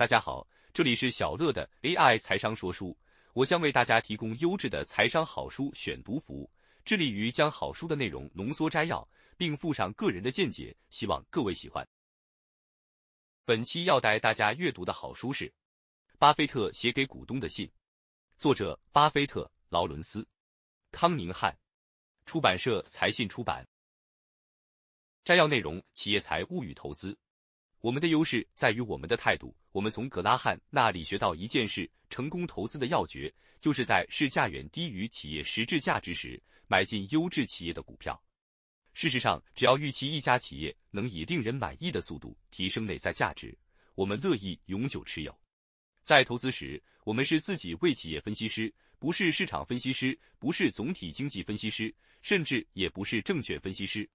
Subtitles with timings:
[0.00, 2.96] 大家好，这里是小乐的 AI 财商说书，
[3.34, 6.50] 我将为大家提供优质的财商好书选读服务，
[6.86, 11.86] 致力于将好书的内容浓缩摘要，并附上个人的见解，希望各位喜欢。
[13.44, 15.46] 本期要带大家阅读的好书是
[16.18, 17.66] 《巴菲特写给股东的信》，
[18.38, 20.26] 作者巴菲特、劳伦斯、
[20.90, 21.54] 康宁汉，
[22.24, 23.68] 出版社财信出版。
[25.24, 27.14] 摘要内容：企业财务与投资。
[27.82, 29.54] 我们的优势在于我们的态度。
[29.72, 38.20] 我们从格拉汉那里学到一件事：成功投资的要诀，就是在市价远低于企业实质价值时，买进优质企业的股票。
[38.94, 43.56] 事实上，只要预期一家企业能以令人满意的速度提升内在价值，
[43.94, 45.32] 我们乐意永久持有。
[46.02, 54.08] 在投资时，我们是自己为企业分析师，不是市场分析师，不是总体经济分析师，甚至也不是证券分析师。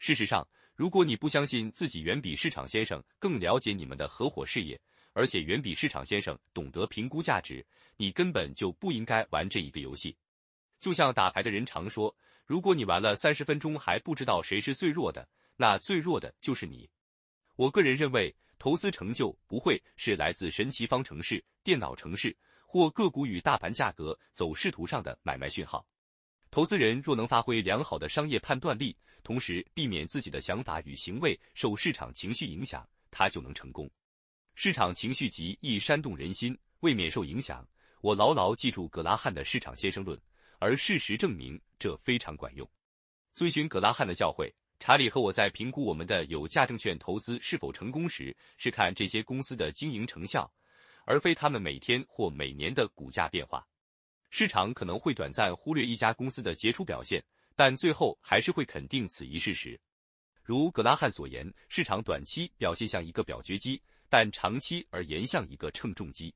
[0.00, 0.46] 事实上，
[0.78, 4.80] 如果你不相信自己远比市场先生更了解你们的合伙事业，
[5.12, 10.16] 而且远比市场先生懂得评估价值，你根本就不应该玩这一个游戏。
[10.78, 12.14] 就像打牌的人常说，
[12.46, 16.88] 如果你玩了三十分钟还不知道谁是最弱的，那最弱的就是你。
[17.56, 25.84] 我个人认为，投资成就不会是来自神奇方程式、电脑程式或个股与大盘价格走势图上的买卖讯号。
[26.52, 28.96] 投资人若能发挥良好的商业判断力，
[29.28, 33.86] 同时避免自己的想法与行为受市场情绪影响，他就能成功。
[34.54, 37.62] 市场情绪极易煽动人心，为免受影响，
[38.00, 40.18] 我牢牢记住葛拉汉的市场先生论，
[40.58, 42.66] 而事实证明这非常管用。
[43.34, 50.50] 遵循葛拉汉的教诲，查理和我在评估我们的有价证券投资是否成功时，是看这些公司的经营成效，
[51.04, 53.62] 而非他们每天或每年的股价变化。
[54.30, 57.22] 市场可能会短暂忽略一家公司的杰出表现，
[57.58, 59.76] 但最后还是会肯定此一事实。
[60.44, 66.32] 如格拉汉所言，市场短期表现像一个表决机，但长期而言像一个称重机。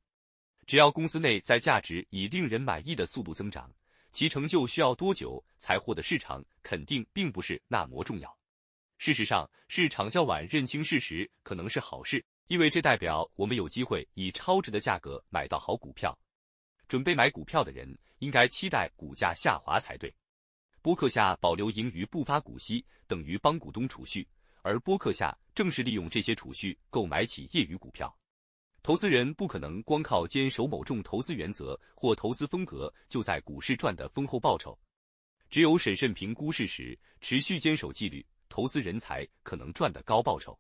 [0.67, 3.73] 只要公司内在价值以令人满意的速度增长，
[4.11, 8.36] 其成就需要多久才获得市场肯定，并不是那么重要。
[8.98, 16.18] 事实上，市场较晚认清事实可能是好事，因为这代表我们有机会以超值的价格买到好股票。
[16.89, 20.13] 准备买股票的人应该期待股价下滑才对。
[20.83, 24.27] 波克夏保留盈余不发股息，等于帮股东储蓄，
[24.63, 28.13] 而波克夏正是利用这些储蓄购买起业余股票。
[28.83, 34.77] 投资人不可能光靠坚守某种投资原则或投资风格就在股市赚得丰厚报酬。
[35.48, 40.59] 只有审慎评估事实，持续坚守纪律，投资人才可能赚得高报酬。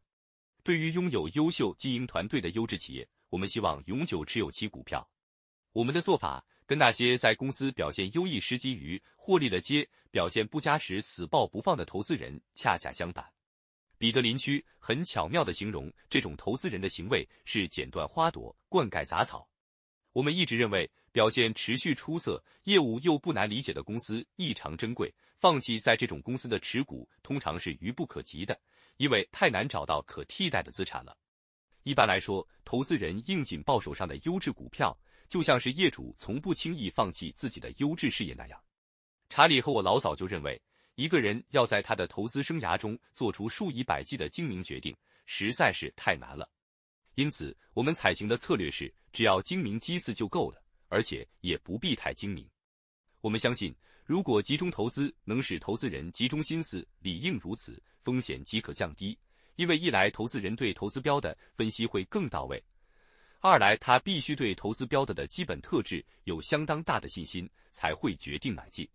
[0.62, 5.04] 对于拥有优秀经营团队的优质企业，我们希望永久持有其股票。
[5.72, 13.30] 我们的做法跟那些在公司表现优异时急于获利了结、表现不佳时死抱不放的投资人恰恰相反。
[13.98, 19.46] 彼得林区很巧妙地形容这种投资人的行为是剪断花朵、灌溉杂草。
[20.14, 25.14] 我们一直认为，表现持续出色、业务又不难理解的公司异常珍贵。
[25.36, 28.58] 放弃在这种公司的持股通常是愚不可及的，
[28.96, 31.14] 因为太难找到可替代的资产了。
[31.82, 34.98] 一般来说，投资人应紧抱手上的优质股票。
[35.32, 38.64] 就像是业主从不轻易放弃自己的优质事业那样，
[39.30, 40.60] 查理和我老早就认为，
[40.96, 44.94] 一个人要在他的投资生涯中做出数以百计的精明决定，
[45.24, 46.46] 实在是太难了。
[47.14, 52.46] 因此，我们采行的策略是，只要精明机次就够了，而且也不必太精明。
[53.22, 59.18] 我们相信，如果集中投资能使投资人集中心思，理应如此，风险即可降低。
[59.56, 62.62] 因为一来，投资人对投资标的分析会更到位。
[63.44, 68.88] 二来，他必须对投资标的的基本特质有相当大的信心，才会决定买进。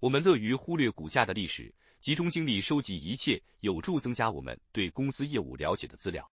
[0.00, 6.28] 我们乐于忽略股价的历史，集中精力收集一切有助增加我们对公司业务了解的资料。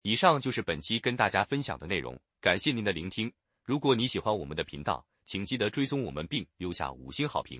[0.00, 3.30] 以上就是本期跟大家分享的内容，感谢您的聆听。
[3.62, 7.58] 如果你喜欢我们的频道，请记得追踪我们并留下五星好评。